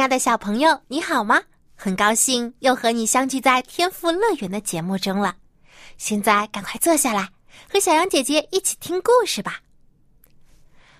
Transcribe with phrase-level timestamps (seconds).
[0.00, 1.42] 亲爱的小朋友，你好吗？
[1.76, 5.36] 很高兴又和你相聚在天赋乐园的节目中了。
[5.98, 7.28] 现在赶快坐下来，
[7.70, 9.60] 和小羊姐姐一起听故事吧。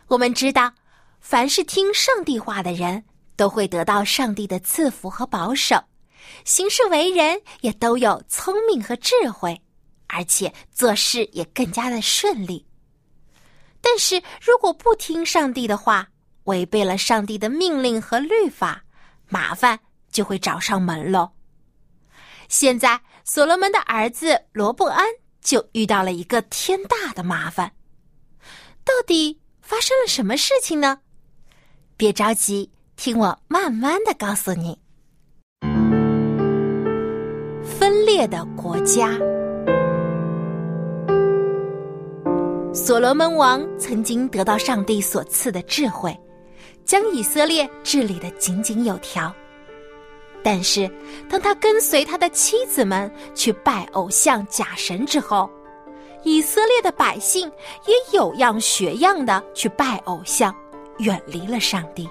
[0.07, 0.71] 我们知道，
[1.19, 3.03] 凡是听上帝话的人，
[3.37, 5.83] 都会得到上帝的赐福和保守，
[6.45, 9.59] 行事为人也都有聪明和智慧，
[10.09, 12.67] 而且做事也更加的顺利。
[13.81, 16.07] 但是如果不听上帝的话，
[16.45, 18.85] 违背了上帝的命令和律法，
[19.31, 19.81] 麻烦
[20.13, 21.31] 就会找上门喽。
[22.49, 25.07] 现在，所罗门的儿子罗布安
[25.41, 27.73] 就遇到了一个天大的麻烦。
[28.85, 30.99] 到底发生了什么事情呢？
[31.97, 34.79] 别着急，听我慢慢的告诉你。
[37.63, 39.17] 分裂的国家。
[42.73, 46.17] 所罗门王曾经得到上帝所赐的智慧。
[46.91, 49.33] 将以色列治理的井井有条，
[50.43, 50.91] 但是
[51.29, 55.49] 当他跟随他的妻子们去拜偶像假神之后，
[56.25, 57.49] 以色列的百姓
[57.87, 60.53] 也有样学样的去拜偶像，
[60.99, 62.11] 远离了上帝。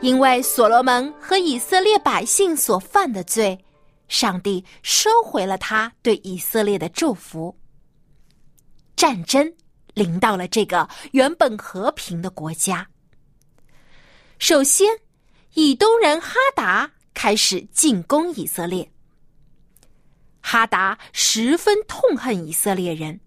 [0.00, 3.62] 因为所罗门和以色列百姓所犯的罪，
[4.08, 7.54] 上帝收回了他对以色列的祝福。
[8.96, 9.52] 战争
[9.92, 12.88] 临到了这个原本和平的国家。
[14.38, 15.00] 首先，
[15.54, 18.88] 以东人哈达开始进攻以色列。
[20.40, 23.20] 哈达十分痛恨以色列人，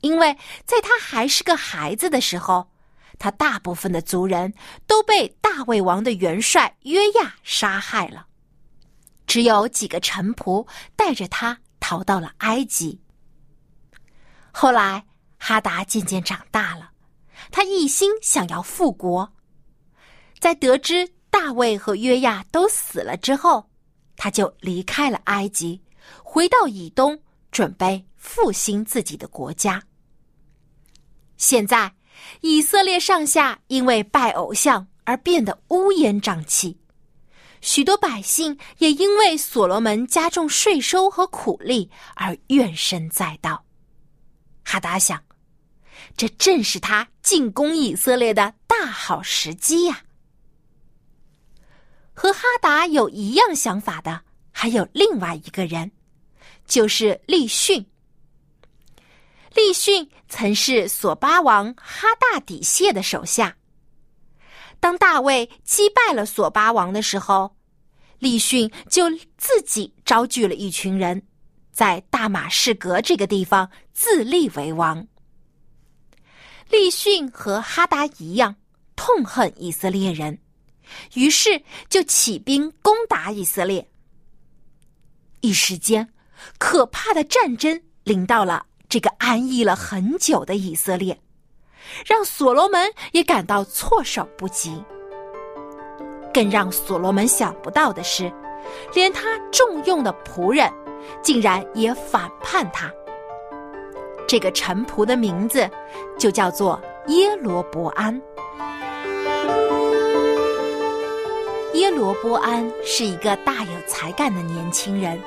[0.00, 2.70] 因为在他还是个孩子的时候，
[3.18, 4.52] 他大部分的族人
[4.86, 8.26] 都被大卫王的元帅约亚杀害了，
[9.26, 12.98] 只有几个臣仆带着他逃到了埃及。
[14.50, 15.04] 后来，
[15.38, 16.90] 哈达渐渐长大了，
[17.52, 19.30] 他一心想要复国。
[20.40, 23.68] 在得知大卫和约亚都死了之后，
[24.16, 25.80] 他就离开了埃及，
[26.24, 27.20] 回到以东，
[27.52, 29.82] 准备复兴自己的国家。
[31.36, 31.94] 现在，
[32.40, 36.78] 以色列上下因为拜偶像而变得乌烟瘴气，
[37.60, 43.62] 许多百姓也因为所罗门加重税收和苦力而怨声载道。
[44.64, 45.22] 哈达想，
[46.16, 50.02] 这正是他进攻以色列的大好时机呀。
[52.20, 54.20] 和哈达有一样想法的
[54.52, 55.90] 还有另外一个人，
[56.66, 57.82] 就是利逊。
[59.54, 63.56] 利逊曾是索巴王哈大底谢的手下。
[64.80, 67.56] 当大卫击败了索巴王的时候，
[68.18, 71.22] 利逊就自己招聚了一群人，
[71.72, 75.08] 在大马士革这个地方自立为王。
[76.68, 78.54] 利逊和哈达一样，
[78.94, 80.38] 痛恨以色列人。
[81.14, 83.88] 于是就起兵攻打以色列。
[85.40, 86.08] 一时间，
[86.58, 91.18] 可怕的战争临到了这个安逸了很久的以色列，
[92.04, 94.82] 让所罗门也感到措手不及。
[96.32, 98.32] 更让所罗门想不到的是，
[98.94, 100.72] 连他重用的仆人，
[101.22, 102.92] 竟然也反叛他。
[104.28, 105.68] 这个臣仆的名字
[106.16, 108.20] 就叫做耶罗伯安。
[111.74, 115.18] 耶罗波安是一个大有才干的年轻人，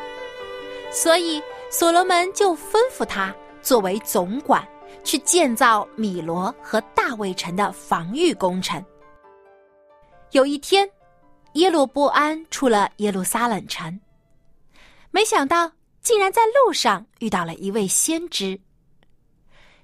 [0.91, 1.41] 所以
[1.71, 4.67] 所罗门就吩咐他作为总管
[5.05, 8.83] 去建造米罗和大卫城的防御工程。
[10.31, 10.89] 有一天，
[11.53, 13.99] 耶罗波安出了耶路撒冷城，
[15.11, 15.71] 没想到
[16.01, 18.59] 竟然在路上遇到了一位先知。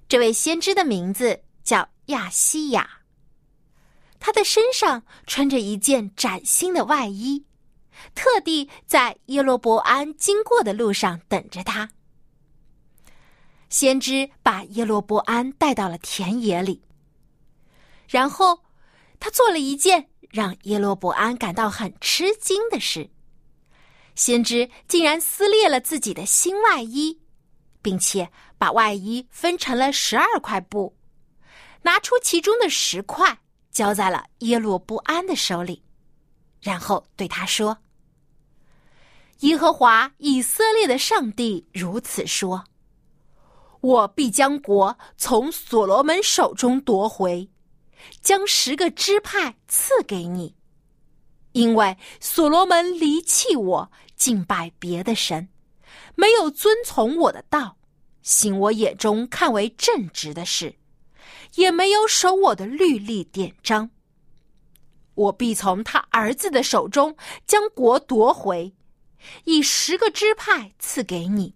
[0.10, 2.99] 这位先知的名字叫亚西亚。
[4.20, 7.46] 他的身上穿着一件崭新的外衣，
[8.14, 11.90] 特地在耶罗伯安经过的路上等着他。
[13.70, 16.82] 先知把耶罗伯安带到了田野里，
[18.08, 18.60] 然后
[19.20, 23.10] 他做了一件让耶罗伯安感到很吃惊的事：
[24.16, 27.22] 先知竟然撕裂了自己的新外衣，
[27.82, 30.98] 并且把外衣分成了十二块布，
[31.84, 33.40] 拿出其中的十块。
[33.72, 35.84] 交在了耶路不安的手里，
[36.62, 37.78] 然后对他说
[39.42, 42.66] ：“耶和华以色列的上帝如此说：
[43.82, 47.50] 我必将国从所罗门手中夺回，
[48.22, 50.56] 将十个支派赐给你，
[51.54, 55.48] 因为所罗门离弃我，敬拜别的神，
[56.16, 57.78] 没有遵从我的道，
[58.22, 60.76] 行我眼中看为正直的事。”
[61.60, 63.90] 也没有守我的律例典章。
[65.14, 67.14] 我必从他儿子的手中
[67.46, 68.74] 将国夺回，
[69.44, 71.54] 以十个支派赐给你。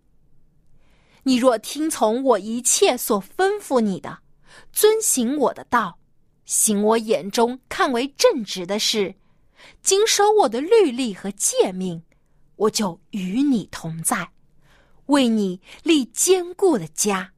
[1.24, 4.20] 你若听从我一切所吩咐你的，
[4.74, 5.98] 遵行我的道，
[6.44, 9.16] 行我眼中看为正直的事，
[9.82, 12.04] 谨守我的律例和诫命，
[12.58, 14.32] 我就与你同在，
[15.06, 17.33] 为你立坚固的家。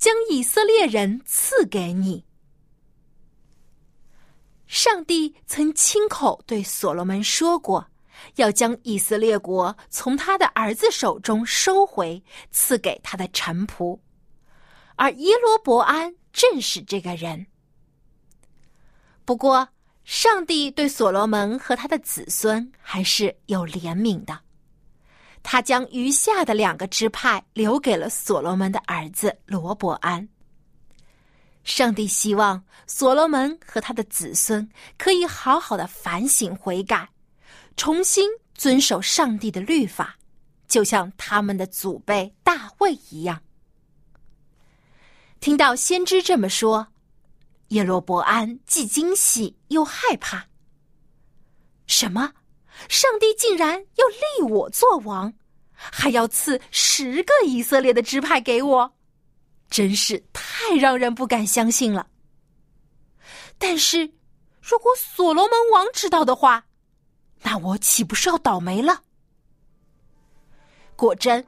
[0.00, 2.24] 将以色列人赐给你。
[4.66, 7.86] 上帝曾亲口对所罗门说过，
[8.36, 14.00] 要将以色列国从他的儿子手中收回，赐给他的臣仆，
[14.96, 17.46] 而耶罗伯安正是这个人。
[19.26, 19.68] 不过，
[20.04, 24.40] 上帝对所罗门和他的子孙还是有怜悯的。
[25.42, 30.28] 他将余下的两个支派留给了所罗门的儿子罗伯安。
[31.64, 37.08] 上帝希望所罗门和他的子孙可以好好的反省悔改，
[37.76, 40.16] 重新遵守上帝的律法，
[40.68, 43.40] 就像他们的祖辈大卫一样。
[45.38, 46.88] 听到先知这么说，
[47.68, 50.46] 耶罗伯安既惊喜又害怕。
[51.86, 52.32] 什么？
[52.88, 55.32] 上帝竟然要立我做王，
[55.74, 58.92] 还要赐十个以色列的支派给我，
[59.68, 62.06] 真是太让人不敢相信了。
[63.58, 64.10] 但是，
[64.60, 66.64] 如果所罗门王知道的话，
[67.42, 69.02] 那我岂不是要倒霉了？
[70.96, 71.44] 果真，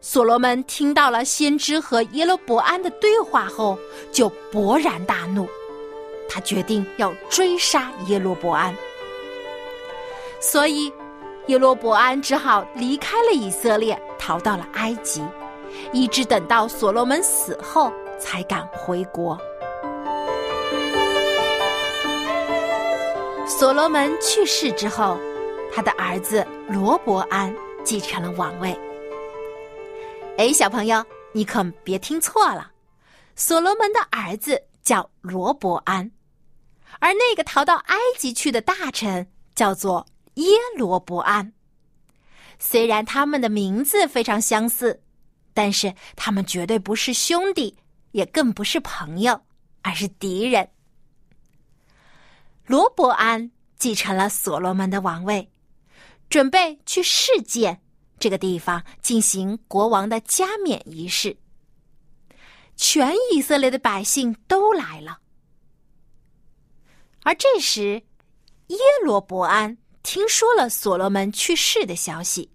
[0.00, 3.78] 所罗门听到了先知和耶罗伯安的对话后，
[4.12, 5.48] 就勃然大怒，
[6.28, 8.74] 他决定要追杀耶罗伯安。
[10.42, 10.92] 所以，
[11.46, 15.24] 耶罗伯安只好离开了以色列，逃到了埃及，
[15.92, 19.38] 一直等到所罗门死后才敢回国。
[23.46, 25.16] 所罗门去世之后，
[25.72, 27.54] 他的儿子罗伯安
[27.84, 28.76] 继承了王位。
[30.38, 32.68] 哎，小朋友，你可别听错了，
[33.36, 36.10] 所罗门的儿子叫罗伯安，
[36.98, 39.24] 而那个逃到埃及去的大臣
[39.54, 40.04] 叫做。
[40.34, 40.46] 耶
[40.76, 41.52] 罗伯安，
[42.58, 45.02] 虽然他们的名字非常相似，
[45.52, 47.76] 但是他们绝对不是兄弟，
[48.12, 49.42] 也更不是朋友，
[49.82, 50.70] 而是敌人。
[52.66, 55.50] 罗伯安继承了所罗门的王位，
[56.30, 57.78] 准备去世界
[58.18, 61.36] 这个地方进行国王的加冕仪式。
[62.74, 65.18] 全以色列的百姓都来了，
[67.22, 68.02] 而这时
[68.68, 69.76] 耶罗伯安。
[70.02, 72.50] 听说了所罗门去世的消息，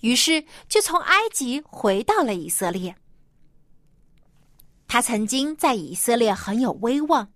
[0.00, 2.94] 于是就从埃及回到了以色列。
[4.86, 7.32] 他曾经在以色列很有威望，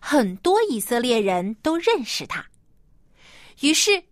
[0.00, 2.44] 很多以色列人都认识他。
[3.60, 4.02] 于是，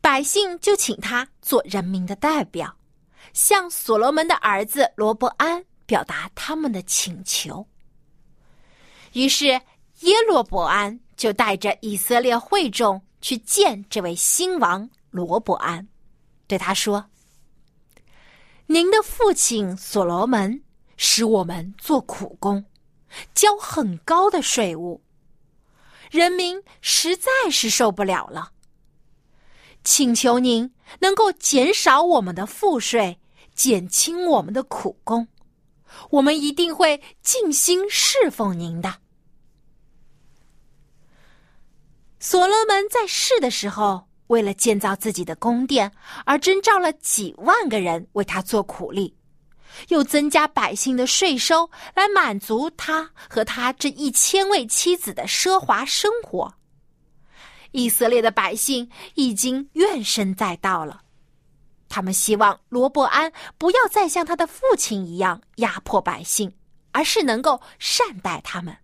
[0.00, 2.76] 百姓就请他做人民的代表，
[3.32, 7.66] 向所罗门的儿子罗伯安表达他们的请求。
[9.12, 9.46] 于是，
[10.00, 13.00] 耶罗伯安就带着以色列会众。
[13.24, 15.88] 去见这位新王罗伯安，
[16.46, 17.06] 对他说
[18.68, 20.62] ：“您的父亲所罗门
[20.98, 22.62] 使我们做苦工，
[23.32, 25.02] 交很高的税务，
[26.10, 28.52] 人民实在是受不了了。
[29.84, 33.18] 请求您能够减少我们的赋税，
[33.54, 35.26] 减轻我们的苦工，
[36.10, 38.96] 我们一定会尽心侍奉您的。”
[42.26, 45.92] 所罗门在世的时候，为了建造自己的宫殿，
[46.24, 49.14] 而征召了几万个人为他做苦力，
[49.88, 56.54] 又增加百姓的税收，来满足他和他这一千位妻子的奢华生活。
[57.72, 61.02] 以色列的百姓已经怨声载道了，
[61.90, 66.50] 他们希望罗伯安不要再像他的父亲一样压迫百姓，
[66.92, 68.74] 而是能够善待他们。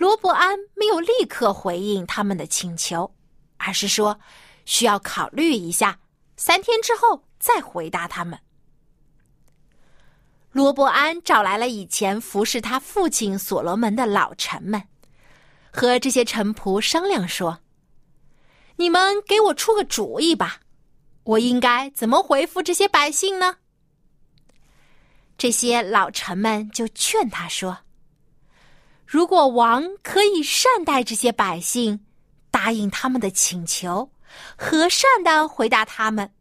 [0.00, 3.14] 罗伯安没有立刻回应他们的请求，
[3.58, 4.18] 而是说
[4.64, 6.00] 需要考虑一下，
[6.38, 8.38] 三天之后再回答他们。
[10.52, 14.82] 罗伯安找来了以前服侍他父亲所罗门的老臣们，
[15.70, 17.60] 和这些臣仆商量说
[18.76, 20.60] ：“你们给我出个主意吧，
[21.24, 23.58] 我应该怎么回复这些百姓呢？”
[25.36, 27.80] 这些老臣们就劝他说
[29.10, 31.98] ：“如果王可以善待这些百姓，
[32.48, 34.08] 答应他们的请求，
[34.56, 36.32] 和善的回答他们。”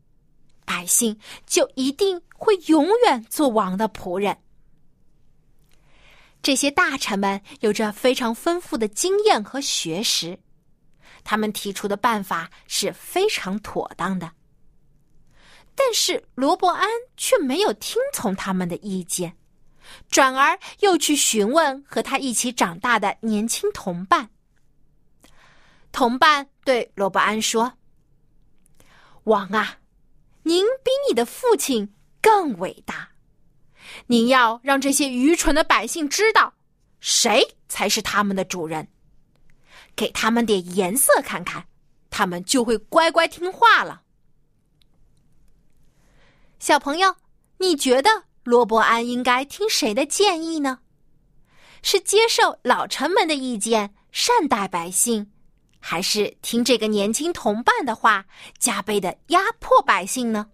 [0.67, 4.37] 百姓就一定会永远做王的仆人。
[6.43, 10.37] 这些大臣们有着非常丰富的经验和学识，
[11.23, 14.31] 他们提出的办法是非常妥当的。
[15.73, 19.35] 但是罗伯安却没有听从他们的意见，
[20.09, 24.29] 转而又去询问和他一起长大的年轻同伴。
[25.91, 27.73] 同伴对罗伯安说
[29.25, 29.77] ：“王啊！”
[30.43, 33.09] 您比你的父亲更伟大。
[34.07, 36.53] 您要让这些愚蠢的百姓知道，
[36.99, 38.87] 谁才是他们的主人。
[39.95, 41.65] 给他们点颜色看看，
[42.09, 44.01] 他们就会乖乖听话了。
[46.57, 47.15] 小朋友，
[47.57, 50.79] 你觉得罗伯安应该听谁的建议呢？
[51.83, 55.29] 是接受老臣们的意见，善待百姓？
[55.79, 58.25] 还是听这个年轻同伴的话，
[58.57, 60.47] 加倍的压迫百姓呢？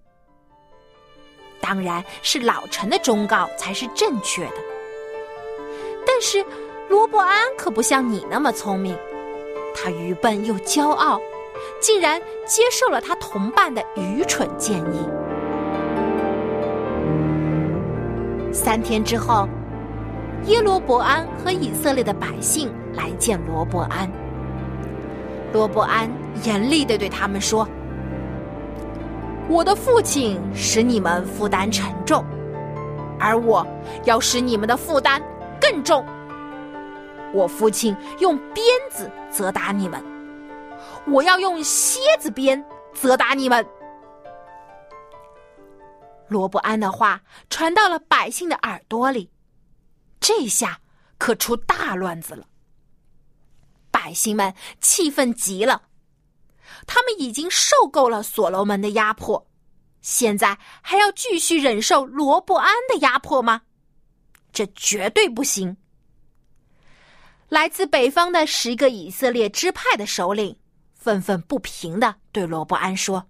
[1.61, 4.57] 当然是老臣的忠告才是正确的。
[6.05, 6.45] 但是
[6.89, 8.93] 罗伯安可不像你那么聪明，
[9.73, 11.17] 他愚笨又骄傲，
[11.79, 14.99] 竟然接受了他同伴的愚蠢建议。
[18.65, 19.47] 三天之后，
[20.45, 24.11] 耶罗伯安和以色列的百姓来见罗伯安。
[25.53, 26.09] 罗伯安
[26.43, 27.67] 严厉的对他们说
[29.47, 32.25] ：“我的父亲使你们负担沉重，
[33.19, 33.63] 而我
[34.05, 35.21] 要使你们的负担
[35.61, 36.03] 更重。
[37.35, 40.03] 我父亲用鞭子责打你们，
[41.05, 43.63] 我要用蝎子鞭责打你们。”
[46.27, 49.29] 罗伯安的话传到了百姓的耳朵里，
[50.19, 50.81] 这下
[51.17, 52.47] 可出大乱子了。
[53.91, 55.83] 百姓们气愤极了，
[56.85, 59.47] 他们已经受够了所罗门的压迫，
[60.01, 63.61] 现在还要继续忍受罗伯安的压迫吗？
[64.51, 65.77] 这绝对不行！
[67.49, 70.57] 来自北方的十个以色列支派的首领
[70.93, 73.27] 愤愤不平的对罗伯安说：“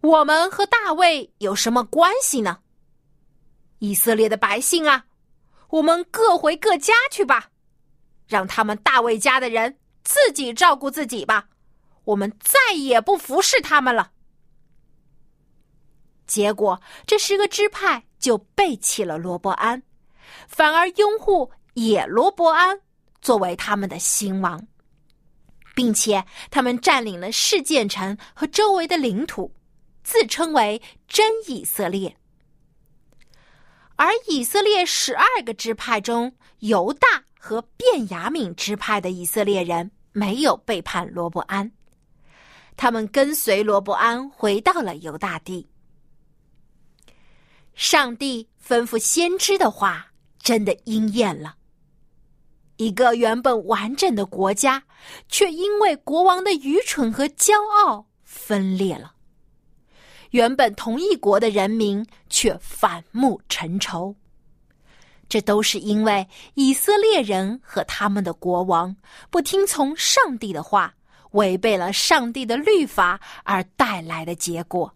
[0.00, 2.58] 我们和大卫有什么关系呢？
[3.78, 5.06] 以色列的百姓啊，
[5.68, 7.50] 我们各回各家去吧。”
[8.26, 11.48] 让他们大卫家的人自己照顾自己吧，
[12.04, 14.12] 我们再也不服侍他们了。
[16.28, 19.82] 结果，这十个支派就背弃了罗伯安，
[20.46, 22.80] 反而拥护野罗伯安
[23.20, 24.64] 作为他们的新王，
[25.74, 29.52] 并且他们占领了事件城和周围的领土，
[30.02, 32.16] 自称为真以色列。
[33.96, 37.24] 而以色列十二个支派中，犹大。
[37.42, 41.72] 和便雅敏支派的以色列人没有背叛罗伯安，
[42.76, 45.66] 他们跟随罗伯安回到了犹大地。
[47.72, 51.56] 上帝吩咐先知的话真的应验了。
[52.76, 54.82] 一个原本完整的国家，
[55.30, 59.14] 却因为国王的愚蠢和骄傲分裂了；
[60.30, 64.14] 原本同一国的人民却反目成仇。
[65.28, 68.96] 这都是因为以色列人和他们的国王
[69.30, 70.94] 不听从上帝的话，
[71.30, 74.92] 违背了上帝的律法而带来的结果。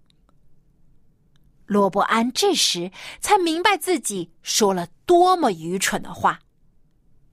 [1.66, 6.40] 罗伯安这时才明白自己说了多么愚蠢的话，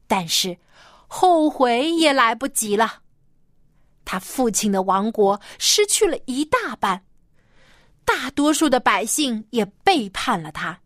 [0.07, 0.57] 但是
[1.07, 3.01] 后悔也来不及了。
[4.05, 7.03] 他父亲的王国失去了一大半，
[8.11, 10.77] 大多数的百姓也背叛了他。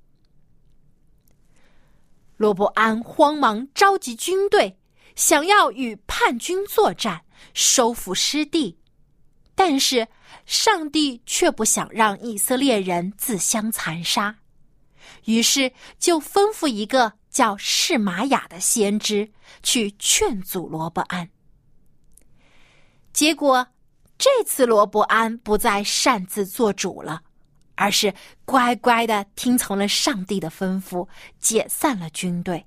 [2.37, 4.77] 罗伯安慌忙召集军队，
[5.15, 8.77] 想要与叛军作战，收复失地。
[9.55, 10.07] 但是
[10.45, 14.37] 上帝却不想让以色列人自相残杀，
[15.23, 19.31] 于是就吩咐一个叫释玛雅的先知
[19.63, 21.27] 去劝阻罗伯安。
[23.11, 23.65] 结果
[24.17, 27.21] 这次罗伯安不再擅自做主了。
[27.77, 28.13] 而是
[28.45, 31.05] 乖乖的听从了上帝的吩咐，
[31.39, 32.65] 解散了军队。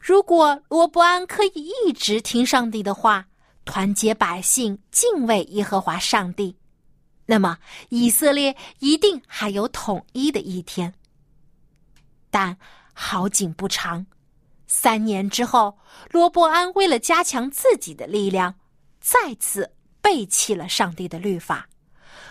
[0.00, 3.26] 如果罗伯安可以一直听上帝的话，
[3.66, 6.56] 团结百姓，敬畏耶和华上帝，
[7.26, 7.58] 那么
[7.90, 10.94] 以色列一定还有统一的一天。
[12.30, 12.56] 但
[12.94, 14.06] 好景不长，
[14.66, 15.76] 三年之后，
[16.10, 18.54] 罗伯安为了加强自己的力量，
[19.00, 21.68] 再次背弃了上帝的律法，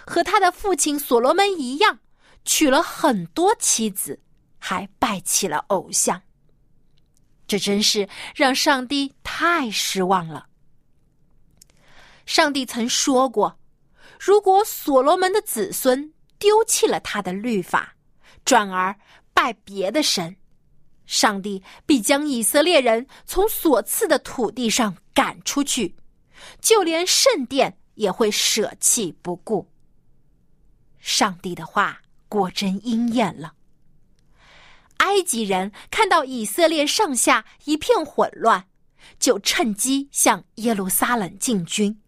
[0.06, 2.00] 和他的父亲所罗门一样，
[2.46, 4.20] 娶了很多妻子，
[4.58, 6.22] 还拜起了偶像。
[7.48, 10.48] 这真是让上帝太失望了。
[12.26, 13.60] 上帝曾说过，
[14.20, 17.96] 如果所罗门的子孙丢弃了他的律法，
[18.46, 18.96] 转而
[19.34, 20.36] 拜别的神，
[21.08, 25.96] 上帝必将以色列人从所赐的土地上赶出去，
[26.62, 29.68] 就连圣殿也会舍弃不顾。
[31.00, 33.54] 上帝的话果真应验了。
[34.98, 38.68] 埃及人看到以色列上下一片混乱，
[39.18, 42.02] 就趁机向耶路撒冷进军，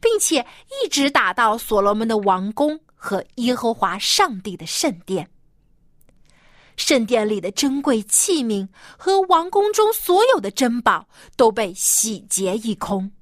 [0.00, 0.46] 并且
[0.82, 5.30] 一直打到所罗门的王宫和耶和华上帝的圣殿。
[6.76, 8.66] 圣殿里的珍贵器皿
[8.96, 11.06] 和王宫中所有的珍宝
[11.36, 13.12] 都被洗劫一空，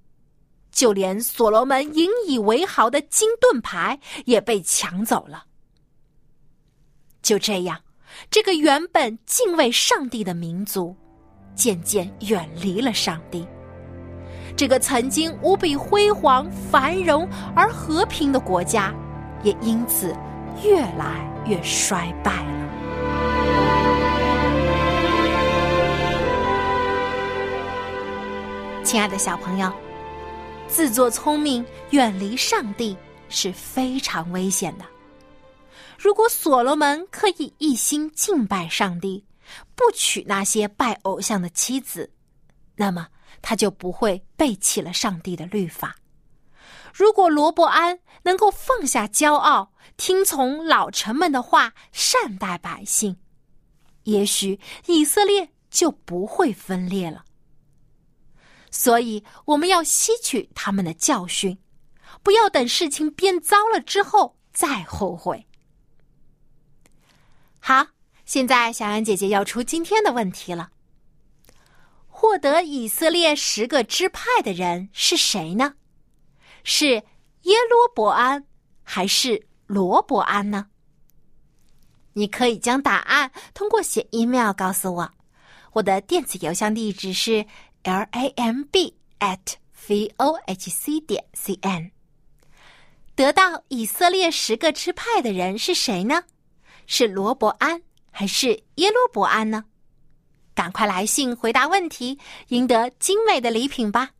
[0.73, 5.45] 就连所罗门引以为豪的金盾牌也被抢走了。
[7.23, 7.79] 就这样。
[8.31, 10.95] 这个原本敬畏上帝的民族，
[11.55, 13.47] 渐渐远离了上帝。
[14.55, 17.27] 这个曾经无比辉煌、繁荣
[17.57, 18.93] 而和平的国家，
[19.43, 20.15] 也因此
[20.63, 22.53] 越来越衰败了。
[28.85, 29.73] 亲爱的小朋友，
[30.73, 32.97] 自作聪明、远离上帝
[33.29, 34.87] 是非常危险的。
[35.99, 39.23] 如果所罗门可以一心敬拜上帝，
[39.77, 42.11] 不娶那些拜偶像的妻子，
[42.75, 43.07] 那么
[43.43, 45.95] 他就不会背弃了上帝的律法。
[46.95, 53.15] 如果罗伯安能够放下骄傲，听从老臣们的话，善待百姓，
[54.05, 57.23] 也许以色列就不会分裂了。
[58.73, 61.57] 所以，我们要吸取他们的教训，
[62.23, 65.47] 不要等事情变糟了之后再后悔。
[67.61, 67.87] 好，
[68.25, 70.71] 现在小安姐姐要出今天的问题了。
[72.09, 75.75] 获得以色列十个支派的人是谁呢？
[76.65, 76.87] 是
[77.43, 78.45] 耶罗伯安
[78.83, 80.69] 还是罗伯安呢？
[82.15, 85.13] 你可以将答案通过写 email 告诉我，
[85.73, 87.45] 我的电子邮箱地址是
[87.83, 89.55] l a m b at
[89.89, 91.91] v o h c 点 c n。
[93.15, 96.25] 得到以色列十个支派的人是谁呢？
[96.87, 99.65] 是罗伯安还是耶罗伯安呢？
[100.55, 102.19] 赶快来信回答问题，
[102.49, 104.11] 赢得精美的礼品吧！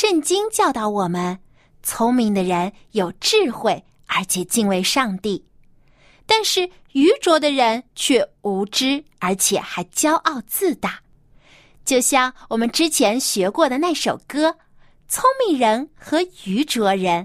[0.00, 1.40] 圣经教导我们，
[1.82, 5.44] 聪明的人有智慧，而且敬畏上帝。
[6.24, 11.00] 但是愚拙的人却无知，而且还骄傲自大，
[11.84, 14.50] 就像我们之前学过的那首歌
[15.08, 17.24] 《聪明人和愚拙人》。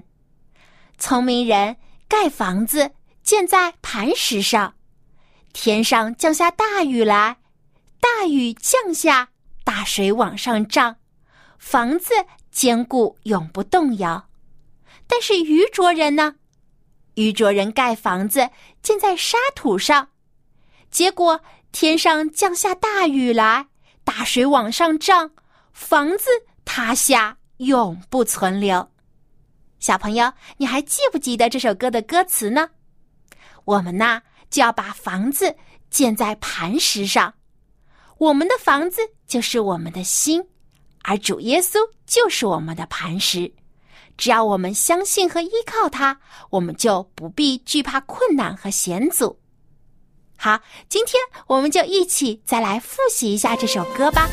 [0.98, 1.76] 聪明人
[2.08, 2.90] 盖房子
[3.22, 4.74] 建在磐石上，
[5.52, 7.36] 天上降下大雨来，
[8.00, 9.28] 大雨降下，
[9.62, 10.96] 大水往上涨，
[11.56, 12.12] 房子
[12.54, 14.28] 坚固永不动摇。
[15.08, 16.36] 但是愚拙人呢？
[17.16, 18.48] 愚拙人盖房子
[18.80, 20.08] 建在沙土上，
[20.90, 21.40] 结果
[21.72, 23.66] 天上降下大雨来，
[24.04, 25.32] 大水往上涨，
[25.72, 26.26] 房子
[26.64, 28.88] 塌下，永不存留。
[29.80, 32.70] 小朋友，你还记不记得这首歌的歌词呢？
[33.64, 35.56] 我们呐就要把房子
[35.90, 37.34] 建在磐石上，
[38.18, 40.48] 我们的房子就是我们的心，
[41.04, 43.52] 而主耶稣就是我们的磐石。
[44.16, 49.38] 只要我们相信和依靠他，我们就不必惧怕困难和险阻。
[50.36, 54.28] 好，今天我们就一起再来复习一下这首歌吧。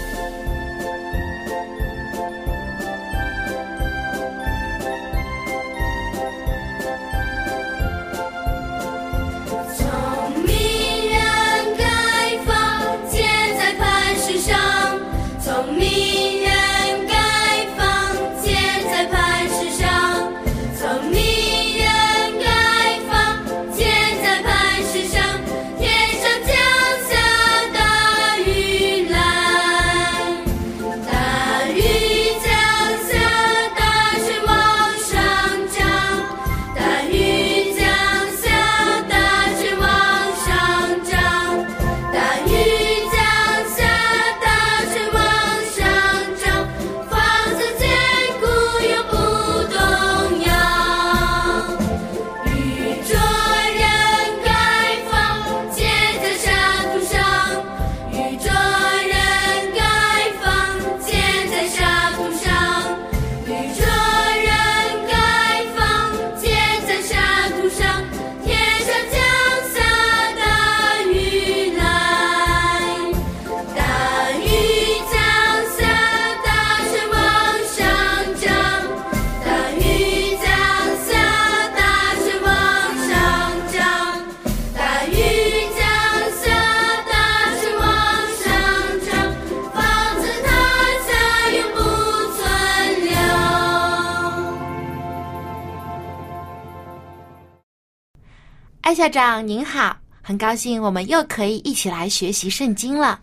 [98.90, 103.20] 艾校长您好，很高兴我们又可以一起来学习圣经了。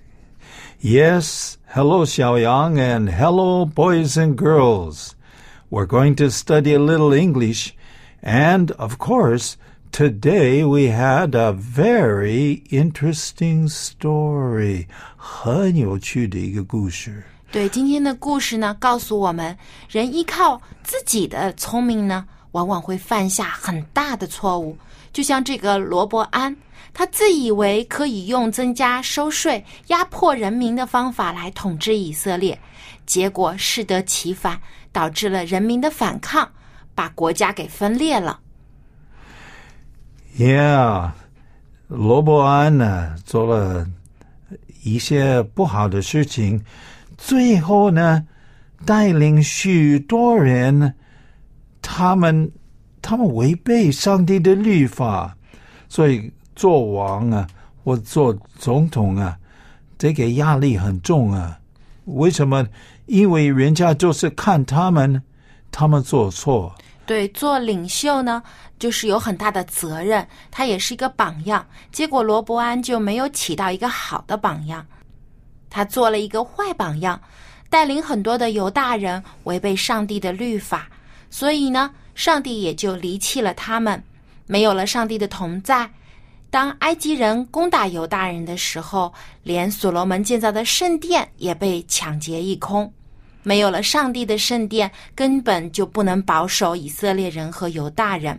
[0.82, 5.12] Yes, hello, Xiaoyang, and hello, boys and girls.
[5.70, 7.72] We're going to study a little English,
[8.22, 9.54] and of course,
[9.92, 14.88] today we had a very interesting story.
[15.16, 17.24] 很有趣的一个故事。
[17.52, 19.58] 对，今天的故事呢，告诉我们，
[19.90, 24.77] 人依靠自己的聪明呢， 往往会犯下很大的错误。
[25.13, 26.55] 就像这个罗伯安，
[26.93, 32.59] 他自以为可以用增加收税、压迫人民的方法来统治以色列，
[33.07, 34.61] 结果适得其反，
[34.93, 36.49] 导致了人民的反抗，
[36.95, 38.41] 把国家给分裂了。
[40.37, 41.11] Yeah，
[41.89, 43.87] 罗伯安呢做了
[44.85, 46.63] 一些不好的事情，
[47.17, 48.27] 最后呢
[48.85, 50.95] 带领许多人，
[51.91, 52.53] 他们
[53.01, 55.35] 他们违背上帝的律法，
[55.89, 57.49] 所以做王啊
[57.83, 59.35] 或做总统啊，
[59.97, 61.59] 这个压力很重啊。
[62.05, 62.67] 为什么？
[63.07, 65.23] 因为人家就是看他们，
[65.73, 66.75] 他们做错。
[67.07, 68.43] 对，做领袖呢，
[68.79, 71.67] 就是有很大的责任，他也是一个榜样。
[71.91, 74.87] 结果罗伯安就没有起到一个好的榜样，
[75.71, 77.19] 他做了一个坏榜样，
[77.71, 80.87] 带领很多的犹大人违背上帝的律法，
[81.31, 84.03] 所以呢，上帝也就离弃了他们，
[84.47, 85.91] 没有了上帝的同在。
[86.51, 89.13] 当埃及人攻打犹大人的时候，
[89.43, 92.91] 连所罗门建造的圣殿也被抢劫一空。
[93.43, 98.39] 没有了上帝的圣殿，根本就不能保守以色列人和犹大人。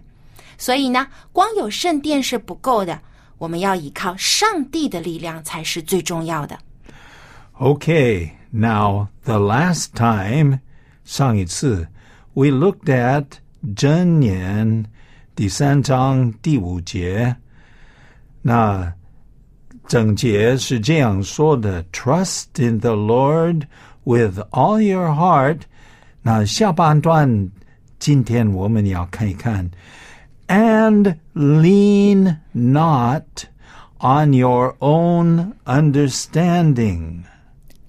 [0.57, 2.99] 所以呢，光有圣殿是不够的，
[3.37, 6.57] 我们要依靠上帝的力量才是最重要的。
[7.59, 10.59] Okay, now the last time,
[11.05, 11.87] 上一次
[12.38, 13.26] we looked at
[13.76, 14.84] 箴言
[15.34, 17.36] 第三章第五节。
[18.42, 18.92] 那
[19.86, 23.62] 整节是这样说的：Trust in the Lord
[24.04, 25.60] with all your heart。
[26.22, 27.50] 那下半段，
[27.98, 29.70] 今天我们要看一看，
[30.48, 33.44] and lean not
[33.98, 37.24] on your own understanding。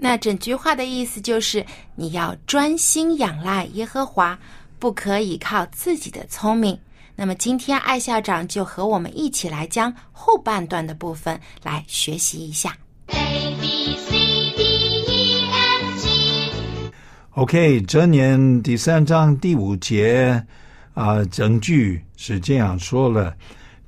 [0.02, 4.38] 那整句话的意思就是，你要专心仰赖耶和华，
[4.78, 6.78] 不可以靠自己的聪明。
[7.14, 12.74] 那么今天艾校长就和我们一起来将后半段的部分来学习一下。
[13.08, 14.10] A B C
[14.56, 14.62] D
[15.06, 16.92] E F G
[17.32, 20.46] OK，箴言第三章第五节
[20.94, 23.36] 啊、整句是这样说了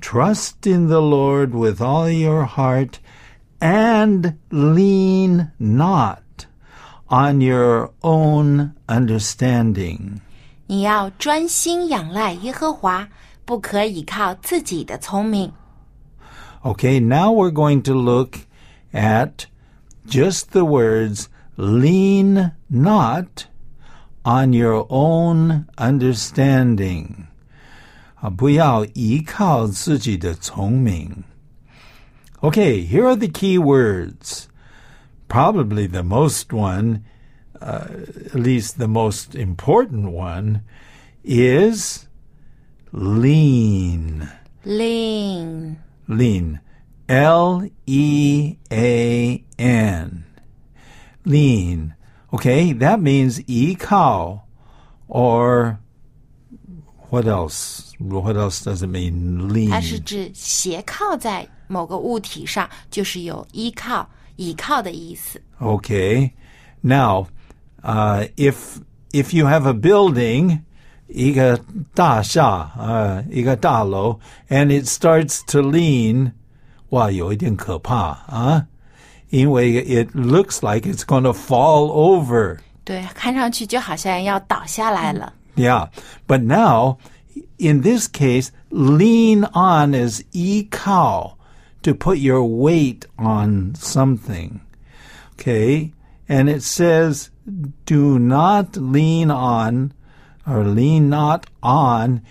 [0.02, 2.90] ：Trust in the Lord with all your heart,
[3.61, 6.19] and lean not
[7.07, 10.19] on your own understanding。
[10.67, 13.07] 你要专心仰赖耶和华，
[13.45, 15.51] 不可以靠自己的聪明。
[16.61, 18.39] Okay, now we're going to look
[18.91, 19.45] at
[20.05, 23.45] just the words lean not
[24.23, 27.27] on your own understanding.
[28.15, 31.23] 啊，不要依靠自己的聪明。
[32.43, 34.47] Okay, here are the key words.
[35.27, 37.03] Probably the most one,
[37.61, 37.87] uh,
[38.25, 40.61] at least the most important one,
[41.23, 42.07] is
[42.91, 44.29] lean.
[44.63, 46.59] lean lean.
[47.09, 50.25] L E A N.
[51.25, 51.95] Lean.
[52.33, 54.45] Okay, that means 依靠
[55.07, 55.79] or
[57.09, 57.93] what else?
[57.99, 59.69] What else does it mean?
[59.69, 60.03] 它是 Lean.
[60.03, 65.41] 指斜靠在 某个物体上，就是有依靠、倚靠的意思。
[65.59, 66.31] Okay.
[66.81, 67.27] Now,
[67.81, 68.55] uh, if
[69.11, 70.59] if you have a building,
[71.07, 71.59] 一个
[71.93, 76.31] 大厦，呃，一个大楼, and it starts to lean,
[76.89, 77.95] 哇，有一点可怕
[78.27, 78.67] 啊，
[79.29, 82.59] 因为 it looks like it's going to fall over.
[82.83, 85.33] 对，看上去就好像要倒下来了。
[85.55, 85.89] Yeah.
[86.27, 86.97] But now,
[87.57, 91.37] in this case, lean on is 依靠
[91.83, 94.61] to put your weight on something.
[95.33, 95.93] Okay?
[96.27, 97.29] And it says,
[97.85, 99.93] do not lean on
[100.45, 102.21] or lean not on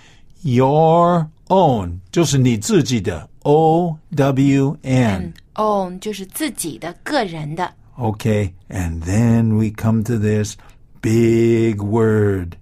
[0.43, 2.01] your own.
[2.11, 5.33] 就是你自己的 O W N.
[5.55, 7.73] own 就是自己的、个人的。
[7.99, 10.57] Okay, and then we come to this
[11.01, 12.57] big word,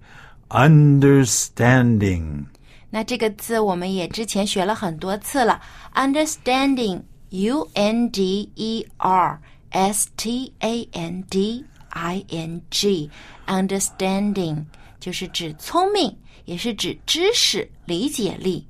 [0.49, 2.45] understanding.
[2.89, 5.61] 那这个字我们也之前学了很多次了，
[5.93, 9.39] understanding，U N D E R
[9.71, 14.65] S T A N D I N G，understanding
[14.99, 18.67] 就是指聪明，也是指知识、理解力。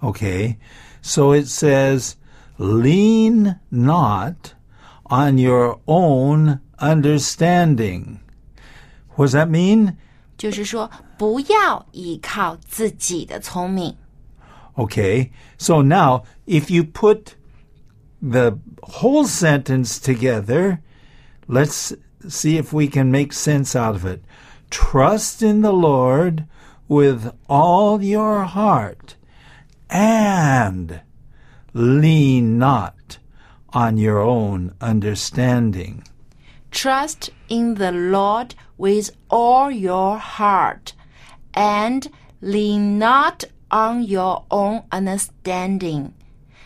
[0.00, 0.56] Okay,
[1.06, 2.16] So it says,
[2.58, 4.54] lean not
[5.10, 8.20] on your own understanding.
[9.14, 9.98] What does that mean?
[10.38, 13.96] 就是说不要依靠自己的聪明。
[14.76, 17.34] Okay, so now if you put
[18.20, 20.78] the whole sentence together,
[21.46, 21.92] let's
[22.28, 24.20] see if we can make sense out of it.
[24.70, 26.46] Trust in the Lord
[26.88, 29.14] with all your heart
[29.88, 31.00] and
[31.72, 33.18] lean not
[33.72, 36.02] on your own understanding.
[36.70, 40.93] Trust in the Lord with all your heart,
[41.53, 42.07] and
[42.41, 46.09] lean not on your own understanding.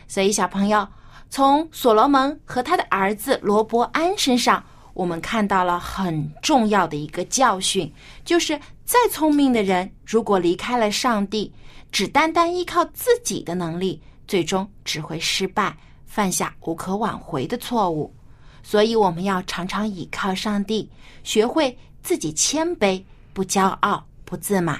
[0.08, 0.88] 所以，小朋友，
[1.30, 7.92] 从所罗门和他的儿子罗伯安身上，我们看到了很重要的一个教训，
[8.24, 11.52] 就是再聪明的人，如果离开了上帝，
[11.92, 18.14] 只单单依靠自己的能力，最终只会失败，犯下无可挽回的错误。
[18.62, 20.90] 所以我们要常常倚靠上帝，
[21.24, 23.02] 学会自己谦卑，
[23.34, 24.80] 不骄傲，不自满。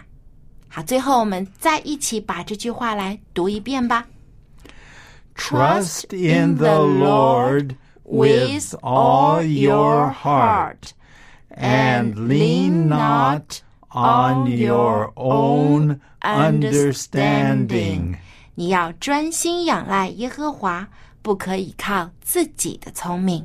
[0.68, 4.06] 好，最后我们再一起把这句话来读一遍吧。
[5.36, 10.92] Trust in the Lord with all your heart
[11.50, 18.18] and lean not on your own understanding.
[18.56, 20.88] 你要专心仰赖耶和华，
[21.24, 23.44] 不可以靠自己的聪明。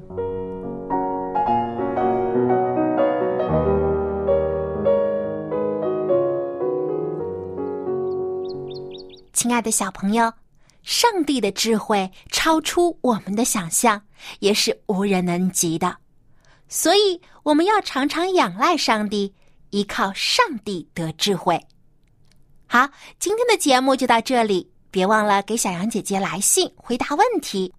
[9.38, 10.32] 亲爱的小朋友，
[10.82, 14.02] 上帝的智慧超出我们的想象，
[14.40, 15.96] 也是无人能及的。
[16.68, 19.32] 所以，我们要常常仰赖上帝，
[19.70, 21.64] 依靠上帝得智慧。
[22.66, 27.72] 好，今天的节目就到这里，别忘了给小羊姐姐来信回答问题。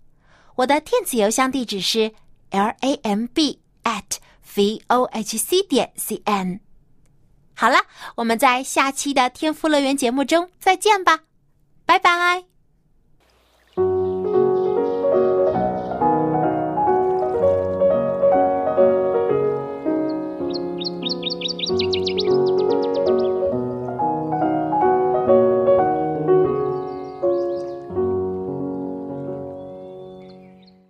[0.55, 2.09] 我的电子邮箱地址是
[2.51, 4.15] l a m b at
[4.55, 6.61] v o h c 点 c n。
[7.53, 7.79] 好了，
[8.15, 11.19] 我们在下期的天赋乐园节目中再见吧，
[11.89, 12.48] 拜拜。